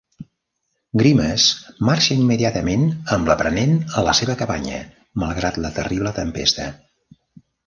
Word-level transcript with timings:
Grimes 1.01 1.43
marxa 1.89 2.17
immediatament 2.23 2.87
amb 3.17 3.29
l'aprenent 3.33 3.77
a 4.01 4.05
la 4.09 4.17
seva 4.21 4.37
cabanya, 4.41 4.81
malgrat 5.27 5.61
la 5.67 5.73
terrible 5.77 6.17
tempesta. 6.19 6.67